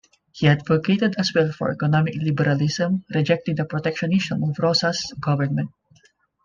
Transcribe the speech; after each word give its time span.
He 0.31 0.47
advocated 0.47 1.13
as 1.19 1.31
well 1.35 1.51
for 1.51 1.69
economic 1.69 2.15
liberalism, 2.15 3.05
rejecting 3.13 3.53
the 3.53 3.65
protectionism 3.65 4.43
of 4.43 4.57
Rosas' 4.57 5.13
government. 5.19 5.69